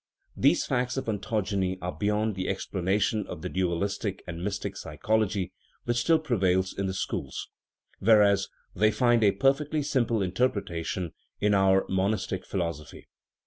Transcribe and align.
These 0.35 0.65
facts 0.65 0.97
of 0.97 1.05
ontogeny 1.07 1.77
are 1.79 1.91
beyond 1.91 2.33
the 2.33 2.47
explanation 2.49 3.27
of 3.27 3.43
the 3.43 3.49
dualistic 3.49 4.23
and 4.25 4.43
mystic 4.43 4.75
psychology 4.75 5.51
which 5.83 5.97
still 5.97 6.17
prevails 6.17 6.73
in 6.75 6.87
the 6.87 6.93
schools; 6.95 7.49
whereas 7.99 8.47
they 8.75 8.89
find 8.89 9.23
a 9.23 9.31
perfectly 9.31 9.83
simple 9.83 10.23
in 10.23 10.31
terpretation 10.31 11.11
in 11.39 11.53
our 11.53 11.85
monistic 11.87 12.47
philosophy. 12.47 13.09